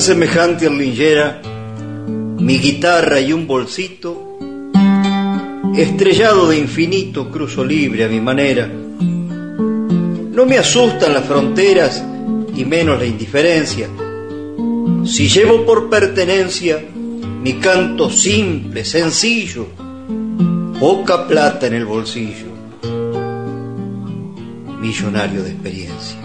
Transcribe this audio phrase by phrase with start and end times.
[0.00, 1.42] tan semejante linjera,
[2.38, 4.38] mi guitarra y un bolsito,
[5.76, 8.66] estrellado de infinito, cruzo libre a mi manera.
[8.66, 12.02] No me asustan las fronteras
[12.56, 13.88] y menos la indiferencia.
[15.04, 16.82] Si llevo por pertenencia
[17.42, 19.66] mi canto simple, sencillo,
[20.78, 22.46] poca plata en el bolsillo,
[24.80, 26.19] millonario de experiencia.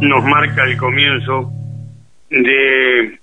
[0.00, 1.50] Nos marca el comienzo
[2.30, 3.18] de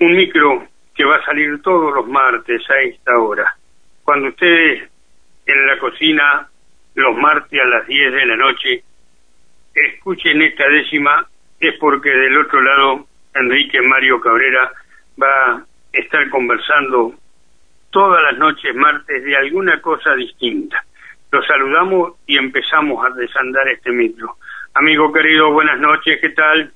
[0.00, 3.54] un micro que va a salir todos los martes a esta hora.
[4.02, 4.88] Cuando ustedes
[5.46, 6.48] en la cocina
[6.94, 8.84] los martes a las 10 de la noche
[9.74, 11.26] escuchen esta décima
[11.60, 14.72] es porque del otro lado Enrique Mario Cabrera
[15.20, 17.14] va a estar conversando
[17.90, 20.82] todas las noches martes de alguna cosa distinta.
[21.30, 24.36] Los saludamos y empezamos a desandar este micro.
[24.74, 26.72] Amigo querido, buenas noches, ¿qué tal?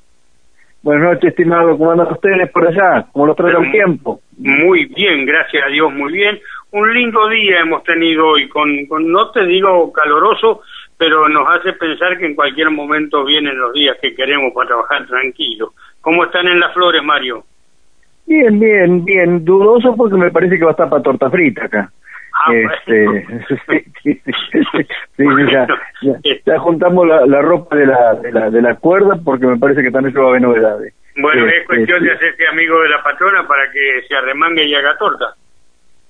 [0.82, 1.78] Buenas noches, estimado.
[1.78, 3.06] ¿Cómo andan ustedes por allá?
[3.10, 4.20] ¿Cómo los trata el tiempo?
[4.36, 6.38] Muy bien, gracias a Dios, muy bien.
[6.72, 10.60] Un lindo día hemos tenido hoy, con, con no te digo caloroso,
[10.98, 15.06] pero nos hace pensar que en cualquier momento vienen los días que queremos para trabajar
[15.06, 15.72] tranquilo.
[16.02, 17.44] ¿Cómo están en las flores, Mario?
[18.26, 19.44] Bien, bien, bien.
[19.44, 21.90] Dudoso porque me parece que va a estar para torta frita acá.
[22.38, 23.26] Ah, este,
[25.16, 25.66] sí, ya,
[26.44, 29.82] ya, juntamos la, la ropa de la, de la, de la cuerda porque me parece
[29.82, 30.94] que también se va a haber novedades.
[31.16, 32.14] Bueno, es Este, cuestión de sí.
[32.16, 35.24] hacerse amigo de la patrona para que se arremangue y haga torta.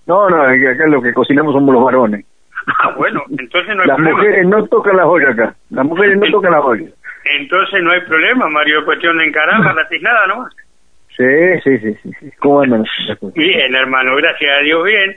[0.07, 2.25] No, no, acá lo que cocinamos somos los varones.
[2.67, 4.17] Ah, bueno, entonces no hay Las problema.
[4.19, 5.55] mujeres no tocan las ollas acá.
[5.71, 6.91] Las mujeres no tocan las ollas.
[7.39, 10.53] Entonces no hay problema, Mario, es cuestión de encararla, la tiznada nomás.
[11.17, 11.25] Sí,
[11.65, 12.11] sí, sí, sí.
[12.21, 12.31] sí.
[12.41, 12.85] ¿Cómo andan?
[13.35, 15.17] Bien, hermano, gracias a Dios, bien.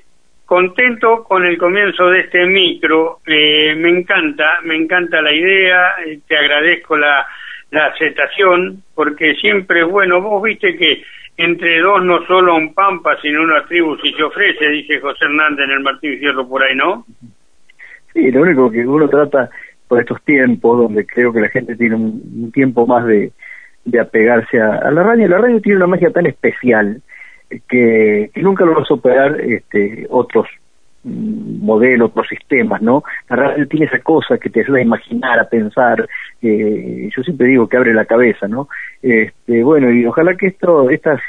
[0.49, 3.19] Contento con el comienzo de este micro.
[3.27, 5.91] Eh, me encanta, me encanta la idea.
[6.03, 7.23] eh, te agradezco la,
[7.71, 10.19] aceptación, porque siempre es bueno.
[10.21, 11.03] Vos viste que
[11.37, 15.65] entre dos no solo un pampa, sino una tribu si se ofrece, dice José Hernández
[15.65, 17.05] en el Martín Fierro por ahí, ¿no?
[18.11, 19.51] Sí, lo único que uno trata
[19.87, 23.31] por estos tiempos, donde creo que la gente tiene un, un tiempo más de,
[23.85, 25.27] de apegarse a, a la radio.
[25.27, 27.03] La radio tiene una magia tan especial
[27.67, 30.47] que, que nunca lo va a superar este, otros
[31.03, 33.03] mm, modelos, otros sistemas, ¿no?
[33.29, 36.07] La radio tiene esa cosa que te ayuda a imaginar, a pensar.
[36.41, 38.69] eh, yo siempre digo que abre la cabeza, ¿no?
[39.01, 41.21] Este, bueno, y ojalá que esto, estas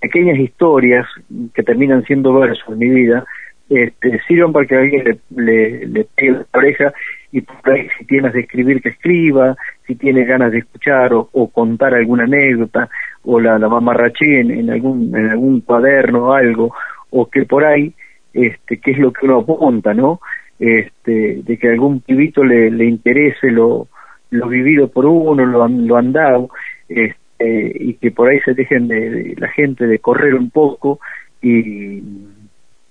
[0.00, 1.06] pequeñas historias
[1.54, 3.24] que terminan siendo versos en mi vida
[3.70, 6.92] este, sirvan para que alguien le, le, le pegue la oreja
[7.30, 11.12] y por ahí si tiene ganas de escribir que escriba, si tiene ganas de escuchar
[11.14, 12.88] o contar alguna anécdota
[13.24, 16.74] o la, la mamarraché en, algún en algún cuaderno o algo
[17.10, 17.92] o que por ahí
[18.32, 20.20] este que es lo que uno apunta, ¿no?
[20.58, 23.88] Este de que algún pibito le, le interese lo
[24.30, 26.50] lo vivido por uno, lo, lo andado,
[26.88, 31.00] este, y que por ahí se dejen de, de la gente de correr un poco
[31.42, 32.02] y,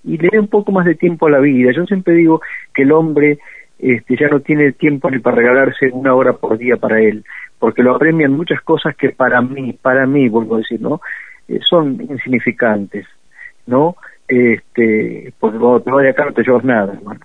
[0.03, 1.71] y le dé un poco más de tiempo a la vida.
[1.71, 2.41] Yo siempre digo
[2.73, 3.39] que el hombre
[3.79, 7.23] este, ya no tiene tiempo ni para regalarse una hora por día para él,
[7.59, 11.01] porque lo apremian muchas cosas que para mí, para mí, vuelvo a decir, ¿no?
[11.47, 13.05] Eh, son insignificantes,
[13.67, 13.95] ¿no?
[14.27, 17.19] Este, porque cuando te vas de acá no te llevas nada, hermano.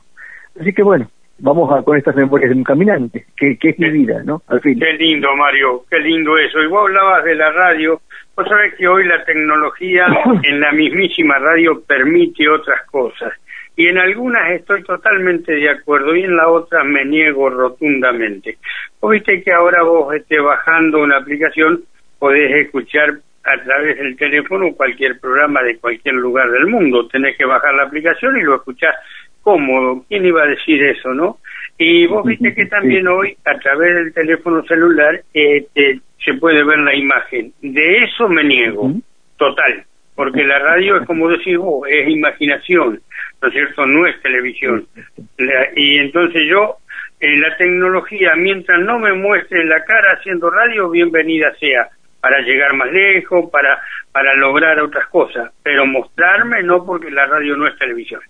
[0.58, 1.08] Así que bueno,
[1.38, 4.42] vamos a, con estas memorias de un caminante, que, que es mi vida, ¿no?
[4.48, 4.78] Al fin.
[4.78, 6.60] Qué lindo, Mario, qué lindo eso.
[6.62, 8.00] Y vos hablabas de la radio.
[8.36, 10.06] Vos sabés que hoy la tecnología
[10.42, 13.32] en la mismísima radio permite otras cosas.
[13.76, 18.58] Y en algunas estoy totalmente de acuerdo y en la otra me niego rotundamente.
[19.00, 21.82] Vos viste que ahora vos esté bajando una aplicación,
[22.18, 23.14] podés escuchar
[23.44, 27.08] a través del teléfono cualquier programa de cualquier lugar del mundo.
[27.08, 28.94] Tenés que bajar la aplicación y lo escuchás
[29.42, 30.04] cómodo.
[30.08, 31.38] ¿Quién iba a decir eso, no?
[31.76, 36.64] Y vos viste que también hoy, a través del teléfono celular, eh, te- se puede
[36.64, 37.52] ver la imagen.
[37.60, 38.90] De eso me niego,
[39.36, 39.84] total.
[40.14, 43.00] Porque la radio es como decís vos, es imaginación,
[43.42, 43.84] ¿no es cierto?
[43.86, 44.86] No es televisión.
[45.38, 46.76] La- y entonces yo,
[47.20, 51.88] eh, la tecnología, mientras no me muestre la cara haciendo radio, bienvenida sea,
[52.20, 53.78] para llegar más lejos, para,
[54.12, 55.52] para lograr otras cosas.
[55.62, 58.20] Pero mostrarme no porque la radio no es televisión.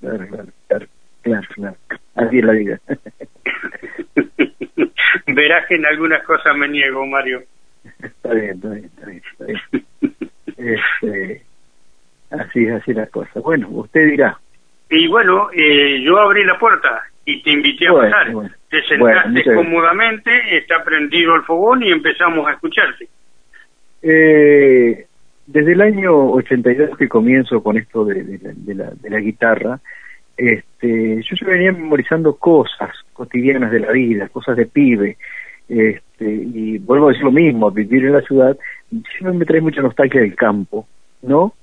[0.00, 0.86] Claro, claro, claro,
[1.22, 1.76] claro, claro.
[2.14, 2.78] Así es la vida.
[5.26, 7.42] Verás que en algunas cosas me niego, Mario.
[8.02, 9.22] está bien, está bien, está bien.
[9.32, 9.60] Está bien.
[10.60, 11.42] Este,
[12.30, 13.40] así es, así la cosa.
[13.40, 14.38] Bueno, usted dirá.
[14.90, 18.32] Y bueno, eh, yo abrí la puerta y te invité a Bueno, pasar.
[18.32, 18.50] bueno.
[18.68, 23.08] Te sentaste cómodamente, está prendido el fogón y empezamos a escucharte.
[24.02, 25.06] Eh,
[25.46, 29.18] desde el año 82 que comienzo con esto de, de la, de, la, de la
[29.18, 29.80] guitarra,
[30.36, 35.16] este, yo se venía memorizando cosas cotidianas de la vida, cosas de pibe,
[35.68, 38.56] este, y vuelvo a decir lo mismo, vivir en la ciudad
[38.90, 40.86] siempre me trae mucha nostalgia del campo,
[41.22, 41.54] ¿no?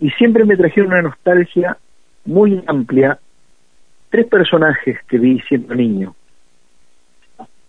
[0.00, 1.76] Y siempre me trajeron una nostalgia
[2.24, 3.18] muy amplia,
[4.10, 6.14] tres personajes que vi siendo niño,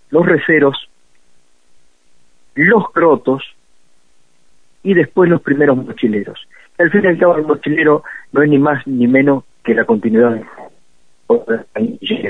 [0.09, 0.89] los receros,
[2.55, 3.44] los crotos
[4.83, 6.47] y después los primeros mochileros.
[6.77, 9.85] Al fin y al cabo el mochilero no es ni más ni menos que la
[9.85, 10.45] continuidad de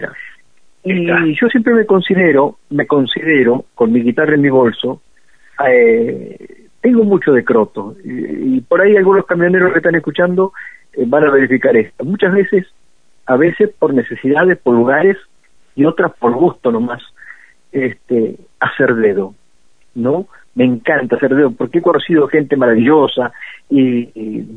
[0.02, 0.14] la
[0.84, 5.02] Y yo siempre me considero, me considero, con mi guitarra en mi bolso,
[5.68, 7.96] eh, tengo mucho de croto.
[8.04, 10.52] Y, por ahí algunos camioneros que están escuchando
[10.92, 12.04] eh, van a verificar esto.
[12.04, 12.68] Muchas veces,
[13.26, 15.18] a veces por necesidades, por lugares,
[15.76, 17.02] y otras por gusto nomás,
[17.72, 19.34] este, hacer dedo,
[19.96, 20.28] ¿no?
[20.56, 23.32] Me encanta hacer dedo, porque he conocido gente maravillosa
[23.70, 24.48] y, y,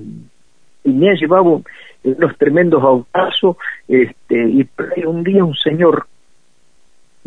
[0.85, 1.63] me ha llevado
[2.05, 3.57] unos tremendos autazos,
[3.89, 4.69] este, y
[5.05, 6.07] un día un señor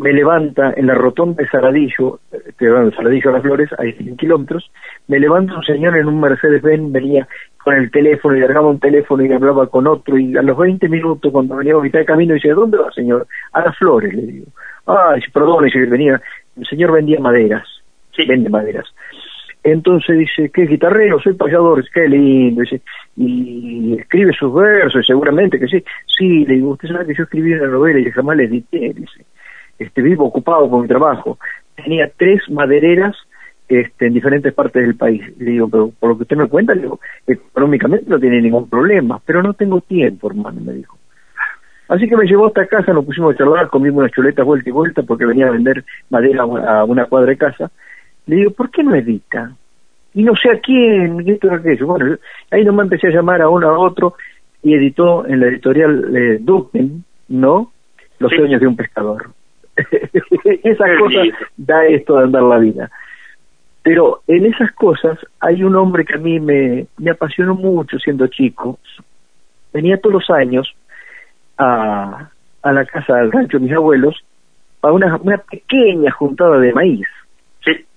[0.00, 3.92] me levanta en la rotonda de Saladillo, estoy hablando de Saladillo a las Flores, hay
[3.92, 4.70] 100 kilómetros,
[5.08, 7.28] me levanta un señor en un Mercedes-Benz, venía
[7.62, 10.88] con el teléfono y largaba un teléfono y hablaba con otro, y a los 20
[10.88, 13.26] minutos, cuando venía a mitad de camino, dice, ¿dónde va, señor?
[13.52, 14.46] A las Flores, le digo.
[14.86, 16.18] Ah, perdón, dice, venía,
[16.56, 17.68] el señor vendía maderas,
[18.16, 18.24] sí.
[18.26, 18.86] vende maderas.
[19.62, 21.20] Entonces dice, ¿qué guitarrero?
[21.20, 22.80] Soy payador, qué lindo, dice,
[23.18, 25.84] y escribe sus versos, seguramente que sí.
[26.06, 29.26] Sí, le digo, usted sabe que yo escribí una novela y jamás le edité, dice
[29.80, 31.38] este, vivo ocupado con mi trabajo.
[31.74, 33.16] Tenía tres madereras
[33.68, 35.22] este, en diferentes partes del país.
[35.38, 39.20] Le digo, pero por lo que usted me cuenta, digo, económicamente no tiene ningún problema,
[39.24, 40.98] pero no tengo tiempo, hermano, me dijo.
[41.88, 44.72] Así que me llevó hasta casa, nos pusimos a charlar, comimos unas chuletas vuelta y
[44.72, 47.70] vuelta porque venía a vender madera a una cuadra de casa.
[48.26, 49.56] Le digo, ¿por qué no edita?
[50.14, 51.86] Y no sé a quién, y esto aquello.
[51.86, 52.16] Bueno,
[52.50, 54.14] ahí nomás empecé a llamar a uno a otro
[54.62, 57.72] y editó en la editorial eh, Duken, ¿no?
[58.18, 59.30] Los sueños de un pescador.
[60.64, 62.90] esas cosas da esto de andar la vida.
[63.82, 68.26] Pero en esas cosas hay un hombre que a mí me, me apasionó mucho siendo
[68.26, 68.78] chico.
[69.72, 70.68] Venía todos los años
[71.56, 72.28] a,
[72.62, 74.16] a la casa del rancho de mis abuelos
[74.82, 77.06] a una, una pequeña juntada de maíz.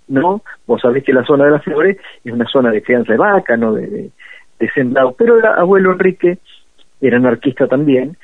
[0.05, 0.41] ¿No?
[0.67, 3.55] Vos sabés que la zona de las flores es una zona de crianza de vaca,
[3.55, 3.73] ¿no?
[3.73, 4.09] De, de,
[4.59, 5.15] de sembrado.
[5.17, 6.39] Pero el abuelo Enrique
[6.99, 8.17] era anarquista también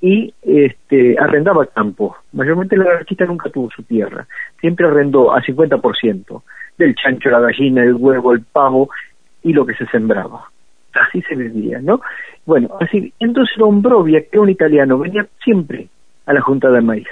[0.00, 2.16] y este, arrendaba campo.
[2.32, 4.26] Mayormente la anarquista nunca tuvo su tierra,
[4.60, 6.42] siempre arrendó a 50%
[6.78, 8.90] del chancho, la gallina, el huevo, el pavo
[9.42, 10.50] y lo que se sembraba.
[10.92, 12.00] Así se vivía, ¿no?
[12.46, 15.88] Bueno, así, entonces Don Brovia, que era un italiano, venía siempre
[16.26, 17.08] a la Junta de Maíz.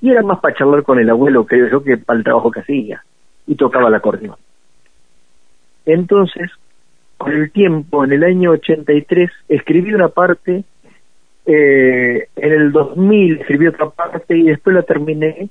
[0.00, 2.60] Y era más para charlar con el abuelo, creo yo, que para el trabajo que
[2.60, 3.02] hacía.
[3.46, 4.36] Y tocaba el acordeón.
[5.86, 6.50] Entonces,
[7.16, 10.64] con el tiempo, en el año 83, escribí una parte
[11.46, 15.48] eh, en el 2000 escribí otra parte y después la terminé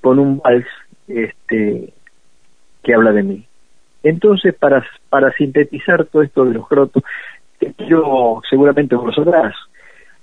[0.00, 0.66] con un vals
[1.08, 1.92] este,
[2.82, 3.44] que habla de mí.
[4.02, 7.02] Entonces, para, para sintetizar todo esto de los crotos,
[7.88, 9.54] yo seguramente vos sabrás,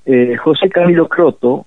[0.06, 1.66] eh, José Camilo Croto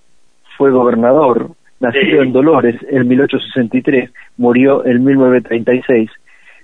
[0.57, 1.51] fue gobernador,
[1.81, 6.11] nacido en Dolores en 1863, murió en 1936,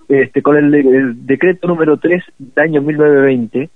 [0.09, 3.71] este, con el, el decreto número 3 del año 1920,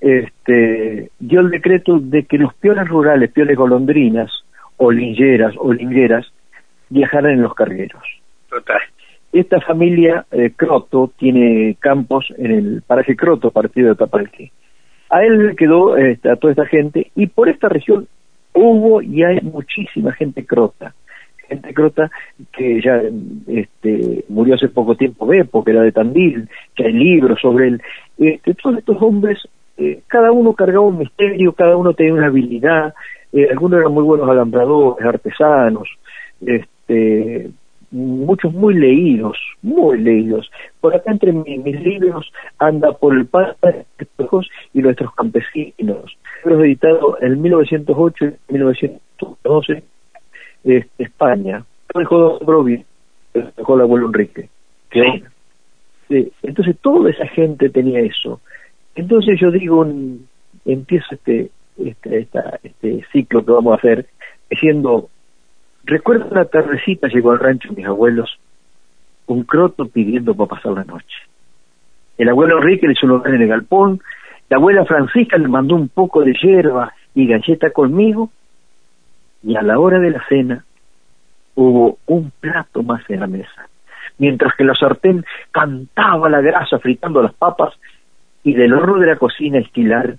[0.00, 4.30] este, dio el decreto de que los pioles rurales, pioles golondrinas,
[4.76, 6.26] o lingeras, o lingueras,
[6.88, 8.02] viajaran en los cargueros.
[8.48, 8.80] Total.
[9.32, 14.52] Esta familia eh, Croto tiene campos en el paraje Croto, partido de Tapalqué.
[15.10, 18.06] A él le quedó a toda esta gente y por esta región
[18.52, 20.94] hubo y hay muchísima gente crota.
[21.48, 22.10] Gente crota
[22.52, 23.02] que ya
[23.46, 27.82] este, murió hace poco tiempo Bepo, que era de Tandil, que hay libros sobre él.
[28.18, 29.38] Este, todos estos hombres
[29.78, 32.94] eh, cada uno cargaba un misterio, cada uno tenía una habilidad,
[33.32, 35.88] eh, algunos eran muy buenos alambradores, artesanos,
[36.44, 37.50] este,
[37.90, 40.50] muchos muy leídos, muy leídos.
[40.80, 43.86] Por acá entre mis libros anda por el Padre
[44.74, 46.16] y nuestros campesinos.
[46.44, 49.82] Los editados en 1908 y 1912
[50.64, 51.64] este, España.
[51.94, 52.84] Dejó Don Brovi,
[53.32, 54.48] dejó el abuelo Enrique.
[56.42, 58.40] entonces toda esa gente tenía eso.
[58.98, 59.86] Entonces yo digo,
[60.64, 62.28] empiezo este, este,
[62.64, 64.06] este ciclo que vamos a hacer
[64.50, 65.08] diciendo,
[65.84, 68.40] recuerdo una tardecita llegó al rancho mis abuelos
[69.26, 71.16] un croto pidiendo para pasar la noche.
[72.16, 74.00] El abuelo Enrique le hizo un en el galpón,
[74.48, 78.32] la abuela Francisca le mandó un poco de hierba y galleta conmigo,
[79.44, 80.64] y a la hora de la cena
[81.54, 83.68] hubo un plato más en la mesa.
[84.18, 87.78] Mientras que la sartén cantaba la grasa fritando las papas
[88.48, 90.16] y del horno de la cocina estilar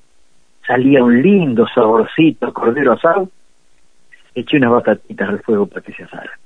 [0.68, 3.28] salía un lindo saborcito cordero asado,
[4.36, 6.38] eché unas batatitas al fuego para que se asaran.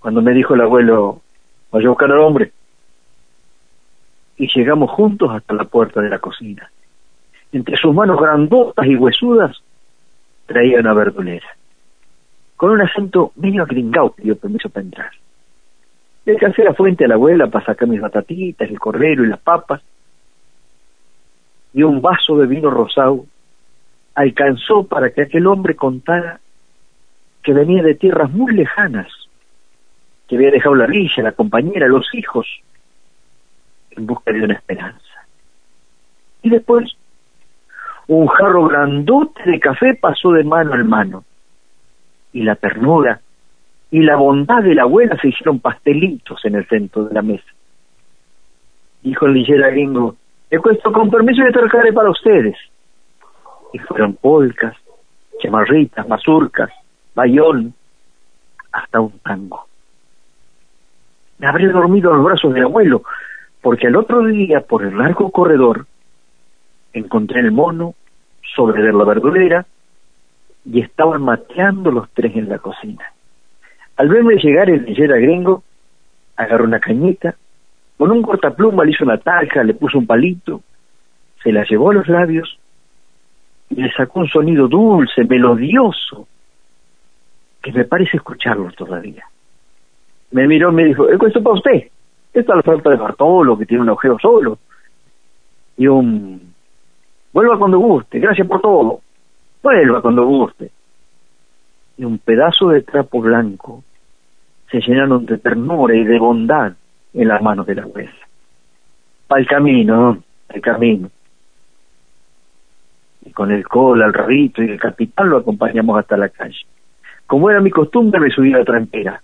[0.00, 1.20] Cuando me dijo el abuelo,
[1.70, 2.50] vaya a buscar al hombre,
[4.36, 6.68] y llegamos juntos hasta la puerta de la cocina.
[7.52, 9.62] Entre sus manos grandotas y huesudas
[10.46, 11.46] traía una verdulera.
[12.56, 15.10] Con un acento medio agringado dio permiso para entrar.
[16.24, 19.38] Le alcancé la fuente a la abuela para sacar mis batatitas, el cordero y las
[19.38, 19.82] papas.
[21.74, 23.26] Y un vaso de vino rosado
[24.14, 26.40] alcanzó para que aquel hombre contara
[27.42, 29.06] que venía de tierras muy lejanas,
[30.26, 32.46] que había dejado la villa, la compañera, los hijos,
[33.90, 35.26] en busca de una esperanza.
[36.42, 36.96] Y después,
[38.06, 41.24] un jarro grandote de café pasó de mano en mano.
[42.32, 43.20] Y la ternura
[43.90, 47.50] y la bondad de la abuela se hicieron pastelitos en el centro de la mesa.
[49.02, 50.16] Dijo el lillera gringo,
[50.50, 52.56] he puesto con permiso de trabajaré para ustedes.
[53.72, 54.76] Y fueron polcas,
[55.40, 56.70] chamarritas, mazurcas,
[57.14, 57.74] bayón,
[58.72, 59.66] hasta un tango.
[61.38, 63.02] Me habré dormido a los brazos del abuelo,
[63.60, 65.86] porque al otro día, por el largo corredor,
[66.92, 67.94] encontré el mono
[68.54, 69.66] sobre la verdurera
[70.64, 73.12] y estaban mateando los tres en la cocina.
[73.96, 75.62] Al verme llegar el lillera gringo,
[76.36, 77.36] agarró una cañita,
[77.98, 80.62] con un cortapluma le hizo una tarja, le puso un palito,
[81.42, 82.58] se la llevó a los labios
[83.70, 86.28] y le sacó un sonido dulce, melodioso,
[87.60, 89.24] que me parece escucharlo todavía.
[90.30, 91.88] Me miró y me dijo, esto para usted.
[92.32, 94.58] Esta es la falta de Bartolo, que tiene un agujero solo.
[95.76, 96.54] Y un...
[97.32, 99.00] Vuelva cuando guste, gracias por todo.
[99.62, 100.70] Vuelva cuando guste.
[101.96, 103.82] Y un pedazo de trapo blanco
[104.70, 106.74] se llenaron de ternura y de bondad
[107.14, 108.12] en las manos de la abuela.
[109.26, 111.10] Para el camino, el camino.
[113.24, 116.64] Y con el col, al rabito y el capitán lo acompañamos hasta la calle.
[117.26, 119.22] Como era mi costumbre, me subí a la trampera.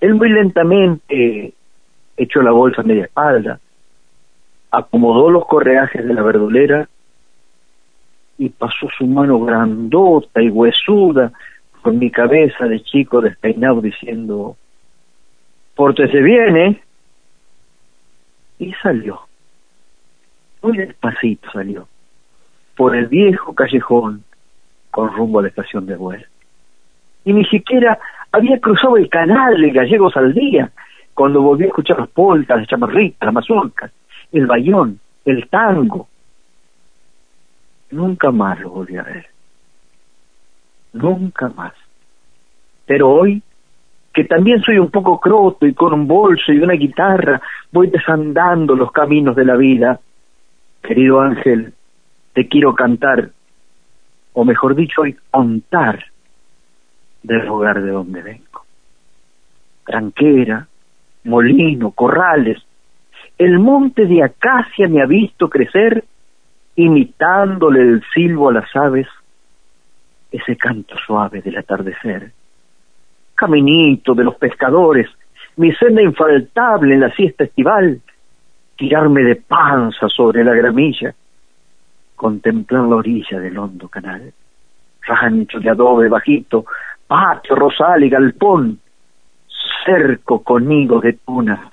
[0.00, 1.52] Él muy lentamente
[2.16, 3.58] echó la bolsa a media espalda,
[4.70, 6.88] acomodó los correajes de la verdulera
[8.38, 11.32] y pasó su mano grandota y huesuda
[11.82, 14.56] con mi cabeza de chico despeinado diciendo,
[15.74, 16.82] pórtese bien, ¿eh?
[18.58, 19.20] Y salió,
[20.62, 21.88] muy despacito salió,
[22.76, 24.24] por el viejo callejón
[24.90, 26.26] con rumbo a la estación de vuelo.
[27.24, 27.98] Y ni siquiera
[28.30, 30.70] había cruzado el canal de Gallegos al día,
[31.14, 33.90] cuando volví a escuchar las polcas, las chamarritas, las mazurcas,
[34.32, 36.08] el bayón, el tango.
[37.90, 39.26] Nunca más lo volví a ver.
[40.94, 41.74] Nunca más.
[42.86, 43.42] Pero hoy,
[44.12, 47.40] que también soy un poco croto y con un bolso y una guitarra,
[47.70, 50.00] voy desandando los caminos de la vida.
[50.82, 51.72] Querido Ángel,
[52.34, 53.30] te quiero cantar,
[54.34, 56.04] o mejor dicho, hoy contar
[57.22, 58.64] del lugar de donde vengo.
[59.84, 60.66] Tranquera,
[61.24, 62.58] molino, corrales.
[63.38, 66.04] El monte de acacia me ha visto crecer,
[66.76, 69.06] imitándole el silbo a las aves,
[70.30, 72.32] ese canto suave del atardecer.
[73.42, 75.08] Caminito de los pescadores,
[75.56, 78.00] mi senda infaltable en la siesta estival,
[78.76, 81.12] tirarme de panza sobre la gramilla,
[82.14, 84.32] contemplar la orilla del hondo canal,
[85.08, 86.66] rancho de adobe bajito,
[87.04, 88.78] patio, rosal y galpón,
[89.84, 91.68] cerco con de tuna,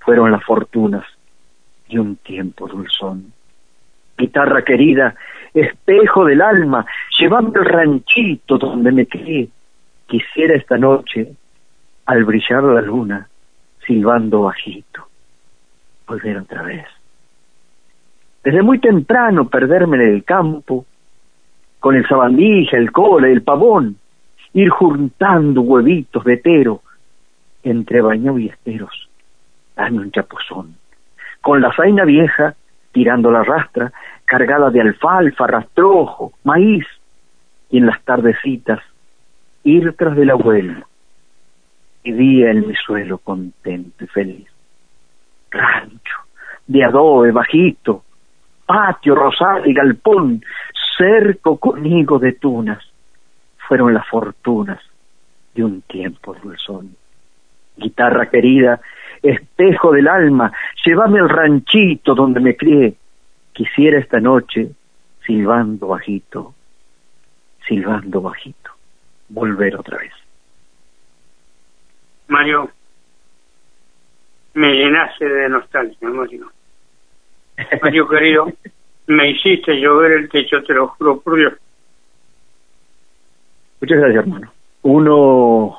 [0.00, 1.04] fueron las fortunas
[1.88, 3.32] de un tiempo dulzón.
[4.16, 5.14] Guitarra querida,
[5.54, 6.84] espejo del alma,
[7.20, 9.48] llevando el ranchito donde me crié,
[10.08, 11.34] quisiera esta noche,
[12.06, 13.28] al brillar la luna,
[13.86, 15.06] silbando bajito,
[16.06, 16.86] volver otra vez.
[18.42, 20.86] Desde muy temprano perderme en el campo,
[21.78, 23.96] con el sabandija, el cola, el pavón,
[24.54, 26.82] ir juntando huevitos de tero
[27.62, 29.08] entre baño y esteros,
[29.76, 30.76] dame un chapuzón.
[31.42, 32.54] Con la zaina vieja,
[32.92, 33.92] tirando la rastra,
[34.24, 36.86] cargada de alfalfa, rastrojo, maíz,
[37.70, 38.80] y en las tardecitas,
[39.68, 40.86] ir tras del abuelo,
[42.02, 44.48] y día en mi suelo contento y feliz.
[45.50, 46.16] Rancho,
[46.66, 48.04] de adobe bajito,
[48.66, 50.42] patio, rosal y galpón,
[50.96, 52.82] cerco conmigo de tunas,
[53.66, 54.80] fueron las fortunas
[55.54, 56.96] de un tiempo dulzón
[57.78, 58.80] guitarra querida,
[59.22, 60.52] espejo del alma,
[60.84, 62.94] llévame al ranchito donde me crié.
[63.52, 64.70] Quisiera esta noche,
[65.24, 66.54] silbando bajito,
[67.66, 68.57] silbando bajito,
[69.28, 70.12] volver otra vez.
[72.28, 72.70] Mario,
[74.54, 76.50] me llenaste de nostalgia, Mario.
[77.82, 78.52] Mario querido,
[79.06, 81.54] Me hiciste llover el techo, te lo juro por Dios.
[83.80, 84.52] Muchas gracias, hermano.
[84.82, 85.76] Uno,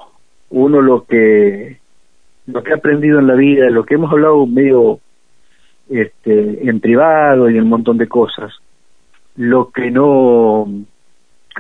[0.50, 1.79] uno lo que
[2.48, 5.00] lo que ha aprendido en la vida, lo que hemos hablado medio
[5.89, 8.51] este, en privado y un montón de cosas,
[9.36, 10.68] lo que no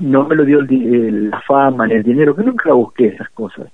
[0.01, 3.67] no me lo dio la fama ni el dinero, que nunca busqué esas cosas.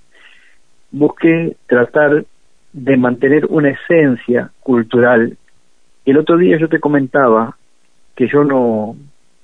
[0.92, 2.26] Busqué tratar
[2.74, 5.38] de mantener una esencia cultural.
[6.06, 7.58] El otro día yo te comentaba
[8.16, 8.96] que yo no,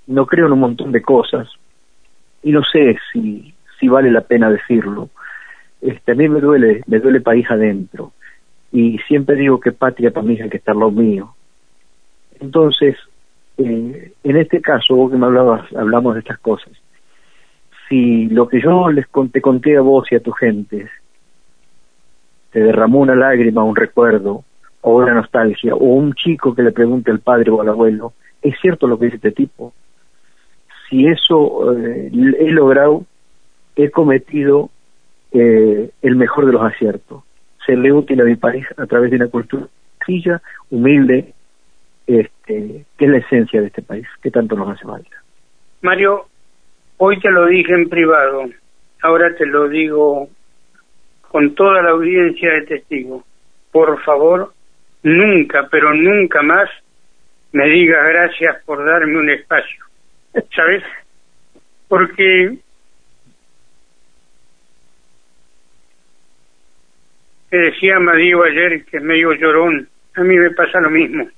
[0.07, 1.49] no creo en un montón de cosas
[2.43, 5.09] y no sé si, si vale la pena decirlo.
[5.81, 8.13] Este, a mí me duele, me duele país adentro
[8.71, 11.33] y siempre digo que patria para mí es el que está lo mío.
[12.39, 12.97] Entonces,
[13.57, 16.73] eh, en este caso, vos que me hablabas, hablamos de estas cosas,
[17.87, 20.89] si lo que yo les conté, conté a vos y a tu gente
[22.51, 24.43] te derramó una lágrima, un recuerdo,
[24.81, 28.55] o una nostalgia, o un chico que le pregunte al padre o al abuelo, ¿es
[28.61, 29.73] cierto lo que dice este tipo?
[30.89, 33.05] Si eso eh, he logrado,
[33.75, 34.69] he cometido
[35.31, 37.23] eh, el mejor de los aciertos,
[37.65, 39.67] serle útil a mi país a través de una cultura
[39.99, 41.33] sencilla, humilde,
[42.07, 45.17] este, que es la esencia de este país, que tanto nos hace falta.
[45.81, 46.27] Mario,
[46.97, 48.45] hoy te lo dije en privado,
[49.01, 50.29] ahora te lo digo
[51.29, 53.23] con toda la audiencia de testigos.
[53.71, 54.53] Por favor,
[55.03, 56.69] nunca, pero nunca más
[57.53, 59.85] me digas gracias por darme un espacio.
[60.55, 60.83] ¿Sabes?
[61.87, 62.57] Porque
[67.49, 71.29] que decía Madío ayer, que es medio llorón, a mí me pasa lo mismo.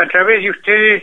[0.00, 1.02] A través de ustedes,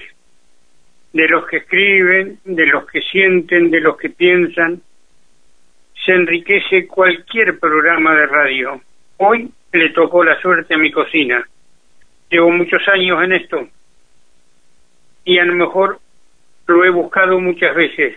[1.13, 4.82] de los que escriben, de los que sienten, de los que piensan,
[6.04, 8.82] se enriquece cualquier programa de radio.
[9.18, 11.48] Hoy le tocó la suerte a mi cocina.
[12.32, 13.68] Llevo muchos años en esto
[15.25, 16.00] y a lo mejor
[16.65, 18.15] lo he buscado muchas veces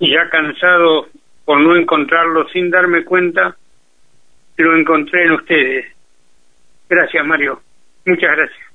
[0.00, 1.06] y ya cansado
[1.44, 3.56] por no encontrarlo sin darme cuenta,
[4.56, 5.86] lo encontré en ustedes.
[6.88, 7.62] Gracias, Mario.
[8.04, 8.65] Muchas gracias.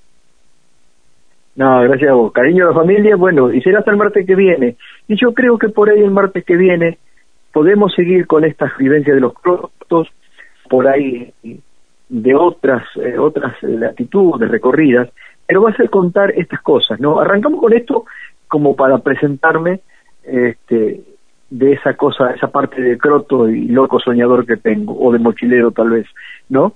[1.55, 2.31] No, gracias a vos.
[2.31, 4.77] Cariño a la familia, bueno, y será hasta el martes que viene.
[5.07, 6.97] Y yo creo que por ahí el martes que viene
[7.51, 10.07] podemos seguir con estas vivencias de los cortos,
[10.69, 11.33] por ahí
[12.07, 15.09] de otras, eh, otras latitudes recorridas,
[15.45, 17.19] pero va a ser contar estas cosas, ¿no?
[17.19, 18.05] Arrancamos con esto
[18.47, 19.81] como para presentarme
[20.23, 21.01] este,
[21.49, 25.71] de esa cosa, esa parte de croto y loco soñador que tengo, o de mochilero
[25.71, 26.07] tal vez,
[26.49, 26.73] ¿no?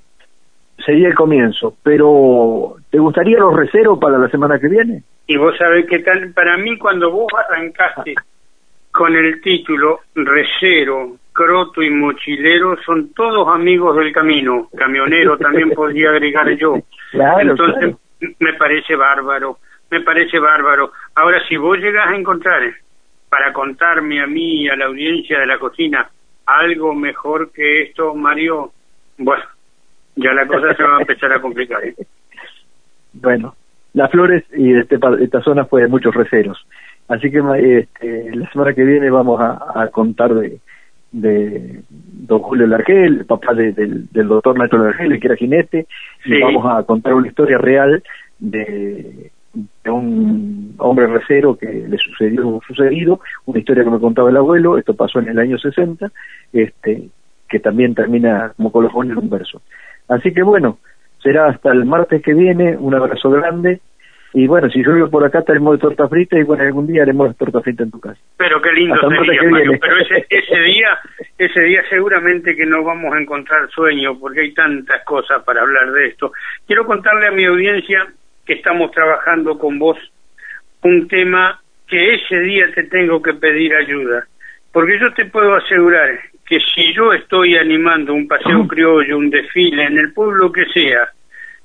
[0.86, 5.02] Sería el comienzo, pero ¿te gustaría los receros para la semana que viene?
[5.26, 8.14] Y vos sabés que tal, para mí cuando vos arrancaste
[8.92, 16.12] con el título Recero, Croto y Mochilero son todos amigos del camino, camionero también podría
[16.12, 16.76] agregar yo.
[17.40, 17.96] Entonces
[18.40, 19.58] me parece bárbaro,
[19.90, 20.92] me parece bárbaro.
[21.16, 22.62] Ahora si vos llegas a encontrar
[23.28, 26.08] para contarme a mí y a la audiencia de la cocina
[26.46, 28.72] algo mejor que esto, Mario,
[29.18, 29.44] bueno,
[30.16, 31.84] ya la cosa se va a empezar a complicar.
[31.84, 31.96] ¿eh?
[33.14, 33.56] Bueno,
[33.94, 36.68] las flores y este, esta zona fue de muchos receros.
[37.08, 37.40] Así que
[37.80, 40.60] este, la semana que viene vamos a, contar de,
[41.14, 45.88] de don Julio Largel, papá del, doctor Nacho Largel, que era jinete,
[46.26, 48.04] y vamos a contar una historia real
[48.38, 49.32] de,
[49.84, 54.78] de un hombre recero que le sucedió sucedido, una historia que me contaba el abuelo,
[54.78, 56.12] esto pasó en el año 60,
[56.52, 57.10] este,
[57.48, 59.62] que también termina como colofón en un verso.
[60.08, 60.80] Así que bueno,
[61.22, 63.80] será hasta el martes que viene, un abrazo grande,
[64.38, 67.04] y bueno, si yo vivo por acá, tenemos de torta frita y bueno, algún día
[67.04, 68.20] haremos la torta frita en tu casa.
[68.36, 70.90] Pero qué lindo sería, Pero ese, ese día,
[71.38, 75.90] ese día seguramente que no vamos a encontrar sueño porque hay tantas cosas para hablar
[75.94, 76.34] de esto.
[76.68, 78.08] Quiero contarle a mi audiencia
[78.46, 79.98] que estamos trabajando con vos
[80.82, 84.28] un tema que ese día te tengo que pedir ayuda.
[84.74, 86.10] Porque yo te puedo asegurar
[86.46, 91.10] que si yo estoy animando un paseo criollo, un desfile en el pueblo que sea,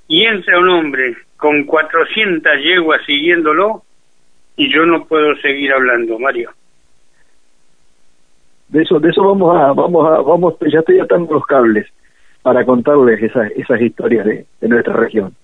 [0.08, 3.82] y entra un hombre con 400 yeguas siguiéndolo,
[4.56, 6.50] y yo no puedo seguir hablando, Mario.
[8.68, 11.86] De eso, de eso vamos a, vamos a, vamos, ya estoy atando los cables
[12.42, 15.34] para contarles esas, esas historias de nuestra región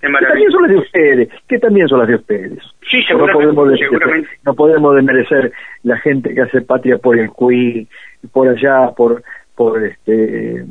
[0.00, 2.58] que también son las de ustedes, que también son las de ustedes.
[2.88, 3.80] Sí, seguramente, no podemos,
[4.44, 7.86] No podemos desmerecer la gente que hace patria por el CUI,
[8.32, 9.22] por allá, por
[9.60, 10.64] por este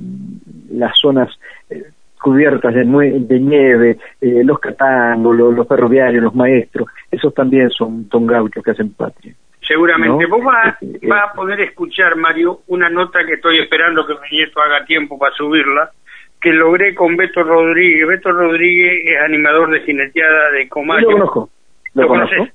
[0.71, 1.29] las zonas
[1.69, 8.09] eh, cubiertas de, de nieve, eh, los catangos, los, ferroviarios, los maestros, esos también son,
[8.11, 9.33] son gauchos que hacen patria.
[9.61, 10.25] Seguramente.
[10.25, 14.83] Vos vas, a poder escuchar, Mario, una nota que estoy esperando que mi nieto haga
[14.85, 15.91] tiempo para subirla,
[16.41, 18.07] que logré con Beto Rodríguez.
[18.07, 21.09] Beto Rodríguez es animador de jineteada de Comayo.
[21.09, 21.49] Lo conozco.
[21.93, 22.47] ¿Lo, conozco?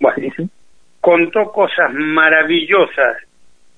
[0.00, 0.32] Bueno,
[1.00, 3.18] contó cosas maravillosas,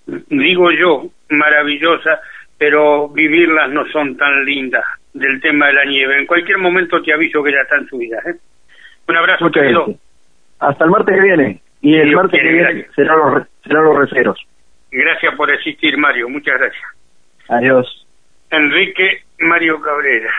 [0.07, 2.21] digo yo, maravillosas,
[2.59, 6.19] pero vivirlas no son tan lindas del tema de la nieve.
[6.19, 8.25] En cualquier momento te aviso que ya están subidas.
[8.27, 8.37] ¿eh?
[9.09, 9.87] Un abrazo, querido.
[10.61, 11.61] Hasta el martes que viene.
[11.81, 14.39] Y el martes que viene serán los, serán los receros.
[14.91, 16.29] Gracias por existir, Mario.
[16.29, 16.85] Muchas gracias.
[17.49, 18.07] Adiós.
[18.51, 20.31] Enrique Mario Cabrera.